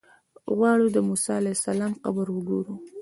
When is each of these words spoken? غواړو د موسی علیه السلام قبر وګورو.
غواړو 0.57 0.85
د 0.91 0.97
موسی 1.07 1.31
علیه 1.39 1.55
السلام 1.57 1.93
قبر 2.03 2.27
وګورو. 2.31 2.73